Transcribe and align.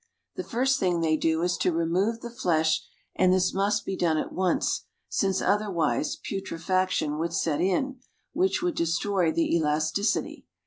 The 0.35 0.43
first 0.43 0.79
thing 0.79 1.01
they 1.01 1.15
do 1.15 1.43
is 1.43 1.57
to 1.57 1.71
remove 1.71 2.21
the 2.21 2.31
flesh, 2.31 2.81
and 3.15 3.31
this 3.31 3.53
must 3.53 3.85
be 3.85 3.95
done 3.95 4.17
at 4.17 4.33
once, 4.33 4.85
since 5.07 5.43
otherwise 5.43 6.15
putrefaction 6.15 7.19
would 7.19 7.33
set 7.33 7.61
in, 7.61 7.99
which 8.33 8.63
would 8.63 8.73
destroy 8.75 9.31
the 9.31 9.55
elasticity. 9.55 10.47